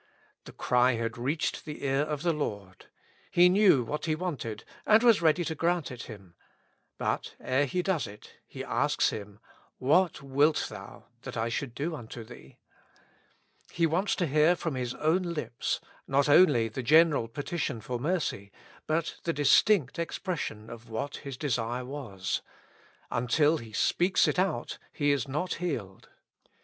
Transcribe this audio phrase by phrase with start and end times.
[0.45, 2.87] The cry had reached the ear of the Lord;
[3.29, 6.33] He knew what he wanted, and was ready to grant it him.
[6.97, 9.33] But ere He does it, He asks him:•'
[9.77, 12.57] What wilt thou that I should do unto thee?"
[13.71, 18.51] He wants to hear from his own lips, not only the general petition for mercy,
[18.87, 22.41] but the distinct expression of what his desire was.
[23.11, 26.09] Until he speaks it out, he is not healed.